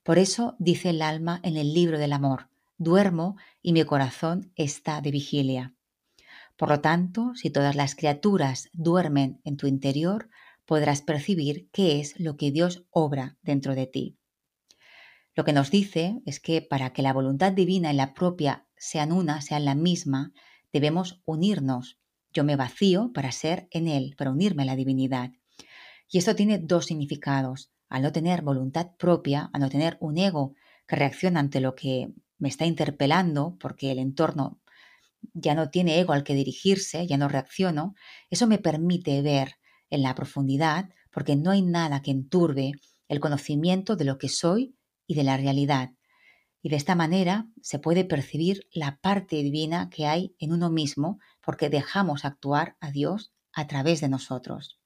[0.03, 5.01] Por eso dice el alma en el libro del amor, duermo y mi corazón está
[5.01, 5.75] de vigilia.
[6.57, 10.31] Por lo tanto, si todas las criaturas duermen en tu interior,
[10.67, 14.19] podrás percibir qué es lo que Dios obra dentro de ti.
[15.37, 19.13] Lo que nos dice es que para que la voluntad divina y la propia sean
[19.13, 20.33] una, sean la misma,
[20.73, 21.99] debemos unirnos.
[22.33, 25.33] Yo me vacío para ser en Él, para unirme a la divinidad.
[26.09, 27.71] Y esto tiene dos significados.
[27.91, 30.55] Al no tener voluntad propia, al no tener un ego
[30.87, 34.61] que reacciona ante lo que me está interpelando, porque el entorno
[35.35, 37.95] ya no tiene ego al que dirigirse, ya no reacciono,
[38.31, 39.57] eso me permite ver
[39.91, 42.73] en la profundidad, porque no hay nada que enturbe
[43.09, 44.75] el conocimiento de lo que soy
[45.07, 45.91] y de la realidad.
[46.63, 51.19] Y de esta manera se puede percibir la parte divina que hay en uno mismo,
[51.43, 54.79] porque dejamos actuar a Dios a través de nosotros.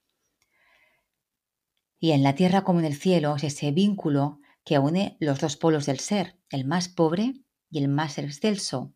[1.99, 5.57] Y en la tierra como en el cielo es ese vínculo que une los dos
[5.57, 7.35] polos del ser, el más pobre
[7.71, 8.95] y el más excelso,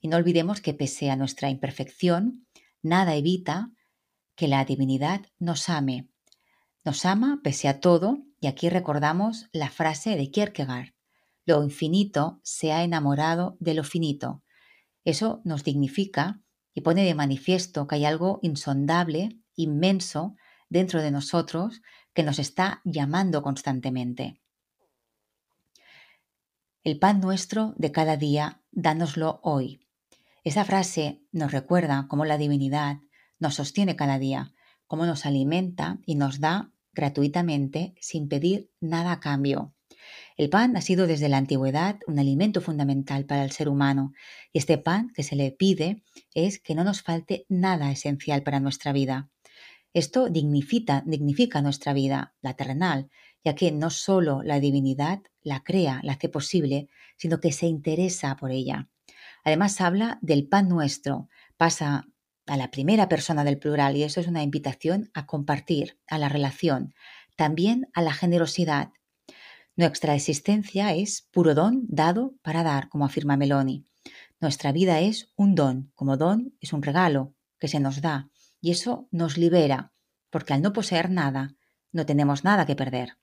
[0.00, 2.46] y no olvidemos que pese a nuestra imperfección,
[2.82, 3.70] nada evita
[4.36, 6.08] que la divinidad nos ame.
[6.84, 10.94] Nos ama pese a todo, y aquí recordamos la frase de Kierkegaard,
[11.48, 14.42] lo infinito se ha enamorado de lo finito.
[15.02, 16.42] Eso nos dignifica
[16.74, 20.36] y pone de manifiesto que hay algo insondable, inmenso,
[20.68, 21.80] dentro de nosotros
[22.12, 24.42] que nos está llamando constantemente.
[26.84, 29.80] El pan nuestro de cada día, dánoslo hoy.
[30.44, 32.98] Esa frase nos recuerda cómo la divinidad
[33.38, 34.52] nos sostiene cada día,
[34.86, 39.74] cómo nos alimenta y nos da gratuitamente sin pedir nada a cambio.
[40.38, 44.12] El pan ha sido desde la antigüedad un alimento fundamental para el ser humano
[44.52, 48.60] y este pan que se le pide es que no nos falte nada esencial para
[48.60, 49.28] nuestra vida.
[49.92, 53.10] Esto dignifica, dignifica nuestra vida, la terrenal,
[53.44, 58.36] ya que no solo la divinidad la crea, la hace posible, sino que se interesa
[58.36, 58.88] por ella.
[59.42, 62.06] Además habla del pan nuestro, pasa
[62.46, 66.28] a la primera persona del plural y eso es una invitación a compartir, a la
[66.28, 66.94] relación,
[67.34, 68.92] también a la generosidad.
[69.78, 73.86] Nuestra existencia es puro don dado para dar, como afirma Meloni.
[74.40, 78.28] Nuestra vida es un don, como don es un regalo que se nos da
[78.60, 79.92] y eso nos libera,
[80.30, 81.54] porque al no poseer nada,
[81.92, 83.18] no tenemos nada que perder.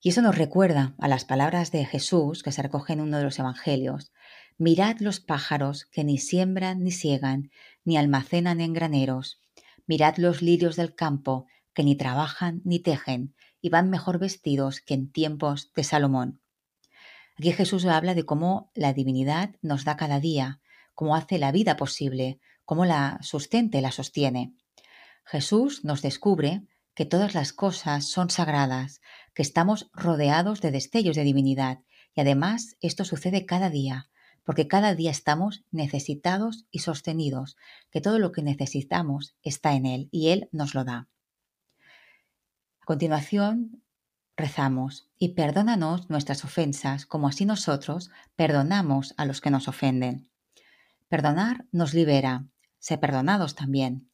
[0.00, 3.24] Y eso nos recuerda a las palabras de Jesús que se recogen en uno de
[3.24, 4.12] los evangelios.
[4.56, 7.50] Mirad los pájaros que ni siembran ni ciegan,
[7.84, 9.42] ni almacenan en graneros.
[9.86, 14.94] Mirad los lirios del campo que ni trabajan ni tejen, y van mejor vestidos que
[14.94, 16.40] en tiempos de Salomón.
[17.36, 20.60] Aquí Jesús habla de cómo la divinidad nos da cada día,
[20.94, 24.54] cómo hace la vida posible, cómo la sustenta y la sostiene.
[25.24, 26.62] Jesús nos descubre
[26.94, 29.00] que todas las cosas son sagradas,
[29.34, 31.78] que estamos rodeados de destellos de divinidad,
[32.14, 34.10] y además esto sucede cada día,
[34.44, 37.56] porque cada día estamos necesitados y sostenidos,
[37.90, 41.09] que todo lo que necesitamos está en Él y Él nos lo da.
[42.80, 43.82] A continuación,
[44.36, 50.30] rezamos y perdónanos nuestras ofensas, como así nosotros perdonamos a los que nos ofenden.
[51.08, 52.46] Perdonar nos libera,
[52.78, 54.10] ser perdonados también.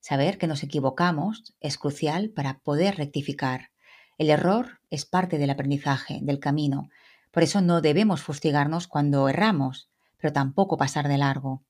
[0.00, 3.70] Saber que nos equivocamos es crucial para poder rectificar.
[4.18, 6.90] El error es parte del aprendizaje, del camino,
[7.30, 11.62] por eso no debemos fustigarnos cuando erramos, pero tampoco pasar de largo.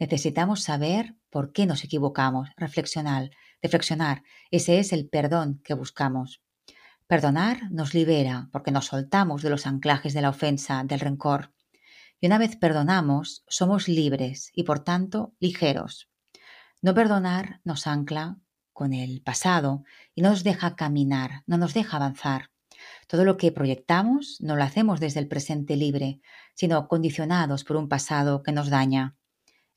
[0.00, 4.22] Necesitamos saber por qué nos equivocamos, reflexionar, reflexionar.
[4.50, 6.42] Ese es el perdón que buscamos.
[7.06, 11.52] Perdonar nos libera porque nos soltamos de los anclajes de la ofensa, del rencor.
[12.18, 16.08] Y una vez perdonamos, somos libres y por tanto ligeros.
[16.80, 18.38] No perdonar nos ancla
[18.72, 19.84] con el pasado
[20.14, 22.50] y no nos deja caminar, no nos deja avanzar.
[23.06, 26.22] Todo lo que proyectamos no lo hacemos desde el presente libre,
[26.54, 29.16] sino condicionados por un pasado que nos daña.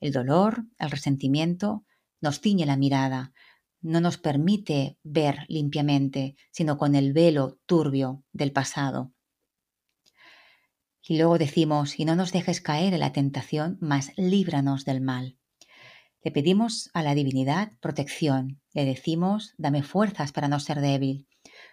[0.04, 1.86] El dolor, el resentimiento,
[2.20, 3.32] nos tiñe la mirada,
[3.80, 9.13] no nos permite ver limpiamente, sino con el velo turbio del pasado.
[11.02, 15.38] Y luego decimos, y no nos dejes caer en la tentación, mas líbranos del mal.
[16.22, 21.30] Le pedimos a la divinidad protección, le decimos, dame fuerzas para no ser débil.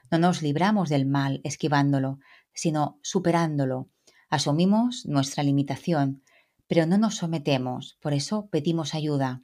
[0.09, 2.21] No nos libramos del mal esquivándolo,
[2.55, 3.91] sino superándolo.
[4.29, 6.23] Asumimos nuestra limitación,
[6.71, 9.43] pero no nos sometemos, por eso pedimos ayuda.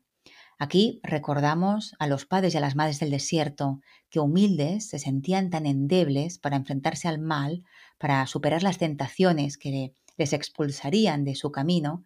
[0.60, 5.50] Aquí recordamos a los padres y a las madres del desierto, que humildes se sentían
[5.50, 7.64] tan endebles para enfrentarse al mal,
[7.98, 12.04] para superar las tentaciones que les expulsarían de su camino,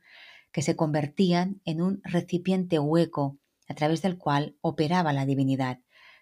[0.53, 3.37] que se convertían en un recipiente hueco
[3.69, 5.81] a través del cual operaba la divinidad,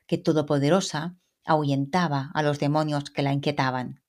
[0.08, 4.02] que todopoderosa ahuyentaba a los demonios que la inquietaban.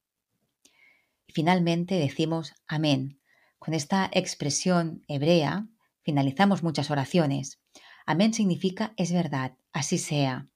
[1.27, 3.18] Y finalmente decimos amén.
[3.59, 5.67] Con esta expresión hebrea
[6.01, 7.59] finalizamos muchas oraciones.
[8.05, 10.47] Amén significa es verdad, así sea.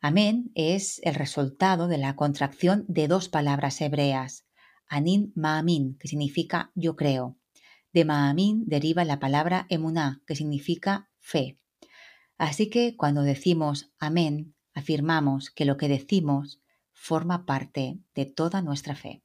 [0.00, 4.44] Amén es el resultado de la contracción de dos palabras hebreas,
[4.88, 7.38] anin ma'amin, que significa yo creo.
[7.94, 11.58] De ma'amin deriva la palabra emuná, que significa fe.
[12.36, 16.60] Así que cuando decimos amén, afirmamos que lo que decimos
[16.92, 19.22] forma parte de toda nuestra fe.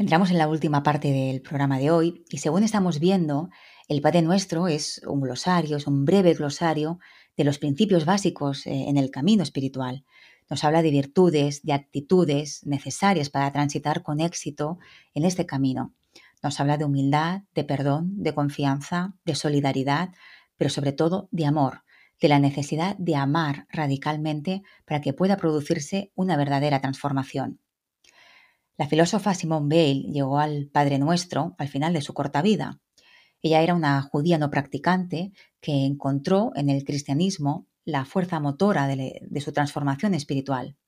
[0.00, 3.50] Entramos en la última parte del programa de hoy y según estamos viendo,
[3.86, 7.00] el Padre Nuestro es un glosario, es un breve glosario
[7.36, 10.06] de los principios básicos eh, en el camino espiritual.
[10.48, 14.78] Nos habla de virtudes, de actitudes necesarias para transitar con éxito
[15.12, 15.92] en este camino.
[16.42, 20.14] Nos habla de humildad, de perdón, de confianza, de solidaridad,
[20.56, 21.82] pero sobre todo de amor,
[22.18, 27.60] de la necesidad de amar radicalmente para que pueda producirse una verdadera transformación.
[28.80, 32.80] La filósofa Simone Weil llegó al Padre Nuestro al final de su corta vida.
[33.42, 39.20] Ella era una judía no practicante que encontró en el cristianismo la fuerza motora de,
[39.20, 40.78] de, su transformación espiritual.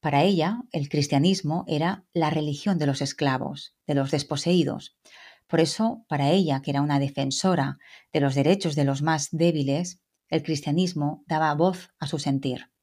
[0.00, 4.98] Para ella, el cristianismo era la religión de los esclavos, de los desposeídos.
[5.46, 7.78] Por eso, para ella, que era una defensora
[8.12, 9.98] de los derechos de los más débiles,
[10.28, 12.73] el cristianismo daba voz a su sentir.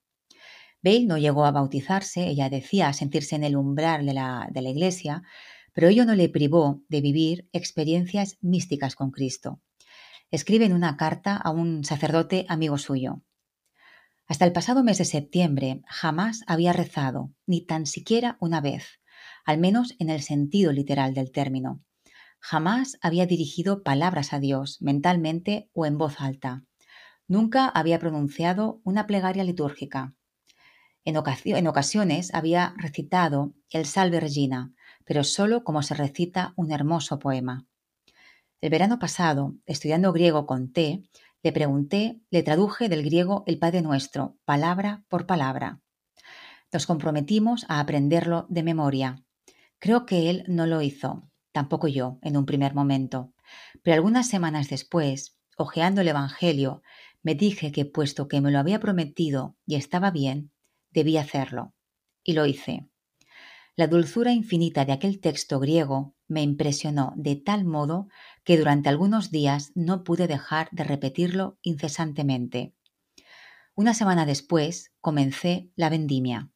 [0.84, 4.70] Bale no llegó a bautizarse, ella decía sentirse en el umbral de la, de la
[4.70, 5.24] iglesia,
[5.74, 9.62] pero ello no le privó de vivir experiencias místicas con Cristo.
[10.32, 13.22] Escribe en una carta a un sacerdote amigo suyo.
[14.28, 19.02] Hasta el pasado mes de septiembre jamás había rezado, ni tan siquiera una vez,
[19.46, 21.84] al menos en el sentido literal del término.
[22.40, 26.64] Jamás había dirigido palabras a Dios mentalmente o en voz alta.
[27.28, 30.16] Nunca había pronunciado una plegaria litúrgica.
[31.04, 31.18] En,
[31.68, 34.74] ocasiones había recitado el Salve Regina,
[35.04, 37.66] pero solo como se recita un hermoso poema.
[38.62, 41.02] El verano pasado, estudiando griego con T,
[41.42, 45.82] le pregunté, le traduje del griego el Padre Nuestro, palabra por palabra.
[46.72, 49.24] Nos comprometimos a aprenderlo de memoria.
[49.80, 53.34] Creo que él no lo hizo, tampoco yo, en un primer momento.
[53.82, 56.84] Pero algunas semanas después, hojeando el Evangelio,
[57.24, 60.52] me dije que puesto que me lo había prometido y estaba bien,
[60.92, 61.74] debía hacerlo.
[62.24, 62.88] Y lo hice.
[63.76, 68.10] La dulzura infinita de aquel texto griego me impresionó de tal modo
[68.44, 72.76] que durante algunos días no pude dejar de repetirlo incesantemente.
[73.74, 76.52] Una semana después comencé la vendimia.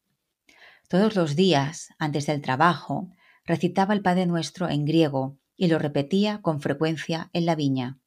[0.88, 3.10] Todos los días, antes del trabajo,
[3.44, 7.98] recitaba el Padre Nuestro en griego y lo repetía con frecuencia en la viña.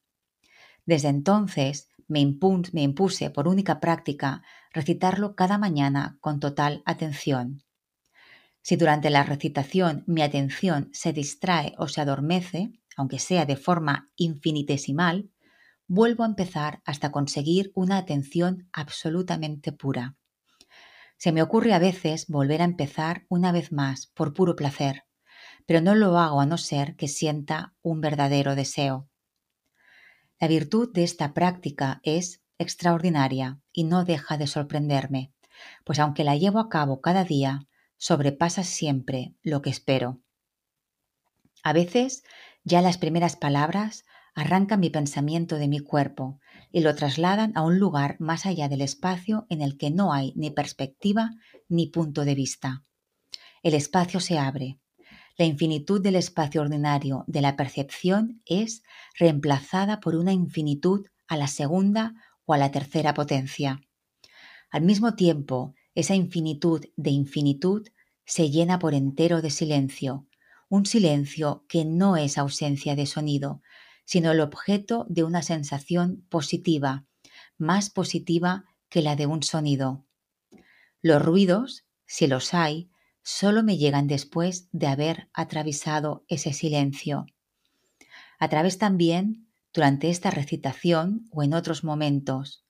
[0.86, 4.42] Desde entonces me, impuse por única práctica
[4.72, 7.62] recitarlo cada mañana con total atención.
[8.62, 14.10] Si durante la recitación mi atención se distrae o se adormece, aunque sea de forma
[14.16, 15.30] infinitesimal,
[15.86, 20.16] vuelvo a empezar hasta conseguir una atención absolutamente pura.
[21.16, 25.04] Se me ocurre a veces volver a empezar una vez más por puro placer,
[25.66, 29.09] pero no lo hago a no ser que sienta un verdadero deseo.
[30.40, 35.34] La virtud de esta práctica es extraordinaria y no deja de sorprenderme,
[35.84, 37.68] pues aunque la llevo a cabo cada día,
[37.98, 40.22] sobrepasa siempre lo que espero.
[41.62, 42.24] A veces,
[42.64, 46.40] ya las primeras palabras arrancan mi pensamiento de mi cuerpo
[46.72, 50.32] y lo trasladan a un lugar más allá del espacio en el que no hay
[50.36, 51.32] ni perspectiva
[51.68, 52.84] ni punto de vista.
[53.62, 54.79] El espacio se abre.
[55.40, 58.82] La infinitud del espacio ordinario de la percepción es
[59.18, 62.12] reemplazada por una infinitud a la segunda
[62.44, 63.80] o a la tercera potencia.
[64.70, 67.88] Al mismo tiempo, esa infinitud de infinitud
[68.26, 70.26] se llena por entero de silencio,
[70.68, 73.62] un silencio que no es ausencia de sonido,
[74.04, 77.06] sino el objeto de una sensación positiva,
[77.56, 80.04] más positiva que la de un sonido.
[81.00, 82.89] Los ruidos, si los hay,
[83.22, 87.26] solo me llegan después de haber atravesado ese silencio.
[88.38, 92.64] A través también, durante esta recitación o en otros momentos,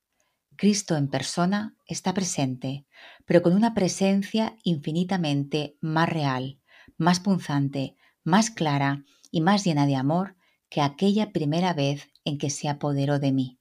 [0.55, 2.85] Cristo en persona está presente,
[3.25, 6.59] pero con una presencia infinitamente más real,
[6.97, 10.35] más punzante, más clara y más llena de amor
[10.69, 13.60] que aquella primera vez en que se apoderó de mí.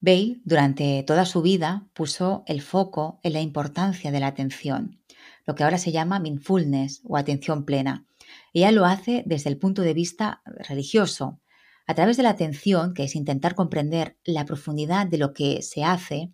[0.00, 4.98] Bale, durante toda su vida, puso el foco en la importancia de la atención,
[5.46, 8.06] lo que ahora se llama mindfulness o atención plena.
[8.54, 11.40] Ella lo hace desde el punto de vista religioso,
[11.86, 15.84] a través de la atención, que es intentar comprender la profundidad de lo que se
[15.84, 16.30] hace,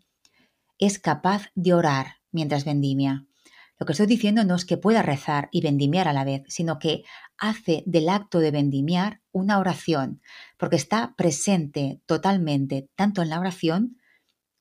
[0.79, 3.27] es capaz de orar mientras vendimia.
[3.79, 6.79] Lo que estoy diciendo no es que pueda rezar y vendimiar a la vez, sino
[6.79, 7.05] que
[7.39, 10.21] hace del acto de vendimiar una oración,
[10.57, 13.99] porque está presente totalmente tanto en la oración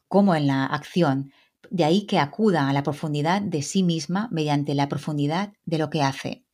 [0.07, 1.31] como en la acción.
[1.69, 5.89] De ahí que acuda a la profundidad de sí misma mediante la profundidad de lo
[5.89, 6.45] que hace.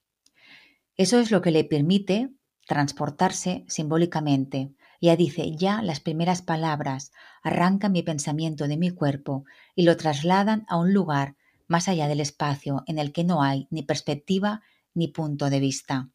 [0.95, 2.31] Eso es lo que le permite
[2.67, 4.73] transportarse simbólicamente.
[5.01, 7.11] Ya dice, ya las primeras palabras
[7.41, 9.45] arrancan mi pensamiento de mi cuerpo
[9.75, 11.35] y lo trasladan a un lugar
[11.67, 14.61] más allá del espacio en el que no hay ni perspectiva
[14.93, 16.09] ni punto de vista.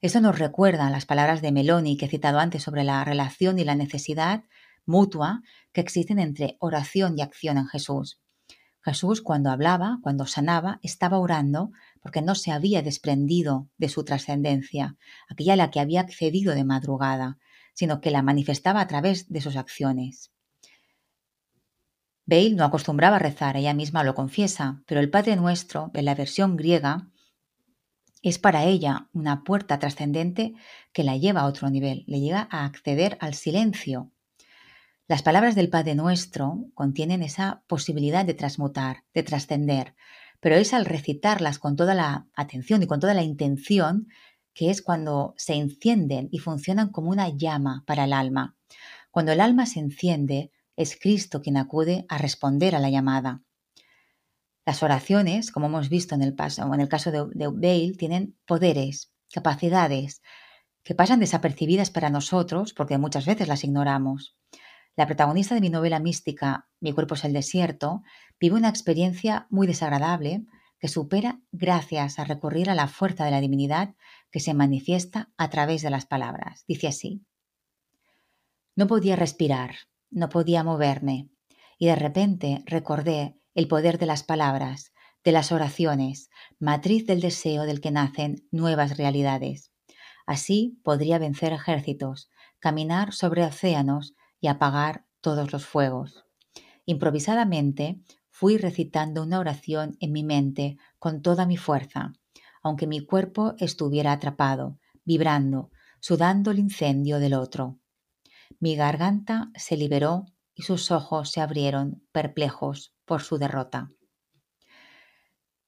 [0.00, 3.64] Esto nos recuerda las palabras de Meloni que he citado antes sobre la relación y
[3.64, 4.44] la necesidad
[4.84, 5.42] mutua
[5.72, 8.20] que existen entre oración y acción en Jesús.
[8.84, 11.70] Jesús cuando hablaba, cuando sanaba, estaba orando
[12.02, 14.96] porque no se había desprendido de su trascendencia,
[15.28, 17.38] aquella a la que había accedido de madrugada,
[17.74, 20.32] sino que la manifestaba a través de sus acciones.
[22.26, 26.14] Bale no acostumbraba a rezar, ella misma lo confiesa, pero el Padre Nuestro, en la
[26.14, 27.08] versión griega,
[28.22, 30.54] es para ella una puerta trascendente
[30.92, 34.12] que la lleva a otro nivel, le llega a acceder al silencio,
[35.12, 39.94] las palabras del Padre Nuestro contienen esa posibilidad de transmutar, de trascender,
[40.40, 44.08] pero es al recitarlas con toda la atención y con toda la intención
[44.54, 48.56] que es cuando se encienden y funcionan como una llama para el alma.
[49.10, 53.42] Cuando el alma se enciende, es Cristo quien acude a responder a la llamada.
[54.64, 59.12] Las oraciones, como hemos visto en el, en el caso de, de Bale, tienen poderes,
[59.32, 60.22] capacidades,
[60.84, 64.36] que pasan desapercibidas para nosotros porque muchas veces las ignoramos.
[64.94, 68.02] La protagonista de mi novela mística, Mi cuerpo es el desierto,
[68.38, 70.44] vive una experiencia muy desagradable
[70.78, 73.94] que supera gracias a recurrir a la fuerza de la divinidad
[74.30, 76.64] que se manifiesta a través de las palabras.
[76.66, 77.24] Dice así.
[78.74, 79.76] No podía respirar,
[80.10, 81.30] no podía moverme,
[81.78, 84.92] y de repente recordé el poder de las palabras,
[85.24, 89.72] de las oraciones, matriz del deseo del que nacen nuevas realidades.
[90.26, 96.24] Así podría vencer ejércitos, caminar sobre océanos y apagar todos los fuegos.
[96.84, 98.00] Improvisadamente
[98.30, 102.12] fui recitando una oración en mi mente con toda mi fuerza,
[102.62, 107.78] aunque mi cuerpo estuviera atrapado, vibrando, sudando el incendio del otro.
[108.58, 113.90] Mi garganta se liberó y sus ojos se abrieron perplejos por su derrota.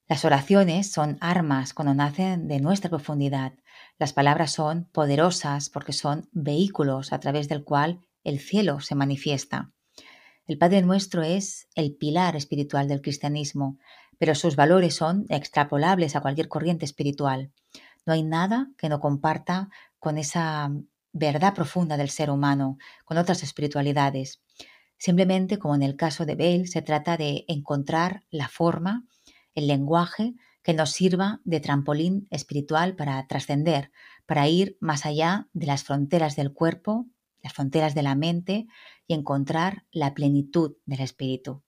[0.09, 3.53] Las oraciones son armas cuando nacen de nuestra profundidad.
[3.99, 9.72] Las palabras son poderosas porque son vehículos a través del cual el cielo se manifiesta.
[10.47, 13.76] El Padre Nuestro es el pilar espiritual del cristianismo,
[14.16, 17.53] pero sus valores son extrapolables a cualquier corriente espiritual.
[18.07, 19.68] No hay nada que no comparta
[19.99, 20.72] con esa
[21.12, 24.40] verdad profunda del ser humano, con otras espiritualidades.
[24.97, 29.07] Simplemente, como en el caso de Bale, se trata de encontrar la forma,
[29.55, 33.92] el lenguaje que nos sirva de trampolín espiritual para trascender,
[34.26, 37.07] para ir más allá de las fronteras del cuerpo,
[37.42, 38.66] las fronteras de la mente
[39.07, 41.62] y encontrar la plenitud del espíritu.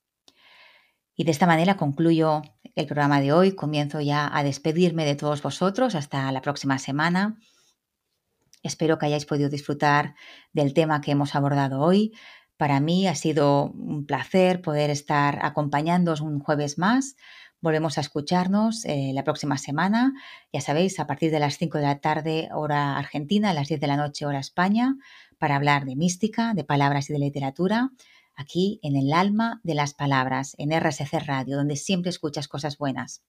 [1.14, 2.42] Y de esta manera concluyo
[2.74, 3.54] el programa de hoy.
[3.54, 7.38] Comienzo ya a despedirme de todos vosotros hasta la próxima semana.
[8.62, 10.14] Espero que hayáis podido disfrutar
[10.52, 12.12] del tema que hemos abordado hoy.
[12.56, 17.16] Para mí ha sido un placer poder estar acompañándoos un jueves más.
[17.60, 20.14] Volvemos a escucharnos eh, la próxima semana,
[20.52, 23.80] ya sabéis, a partir de las 5 de la tarde hora argentina, a las 10
[23.80, 24.96] de la noche hora España,
[25.38, 27.90] para hablar de mística, de palabras y de literatura,
[28.34, 33.22] aquí en el alma de las palabras, en RSC Radio, donde siempre escuchas cosas buenas.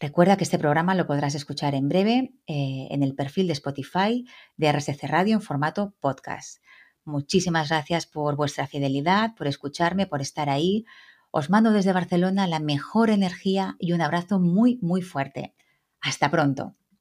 [0.00, 4.24] Recuerda que este programa lo podrás escuchar en breve eh, en el perfil de Spotify
[4.56, 6.58] de RSC Radio en formato podcast.
[7.04, 10.84] Muchísimas gracias por vuestra fidelidad, por escucharme, por estar ahí.
[11.30, 15.54] Os mando desde Barcelona la mejor energía y un abrazo muy, muy fuerte.
[16.00, 16.74] Hasta pronto.